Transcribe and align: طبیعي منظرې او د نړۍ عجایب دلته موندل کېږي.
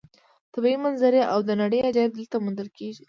طبیعي 0.53 0.77
منظرې 0.85 1.21
او 1.33 1.39
د 1.47 1.49
نړۍ 1.61 1.79
عجایب 1.89 2.11
دلته 2.13 2.35
موندل 2.43 2.69
کېږي. 2.77 2.99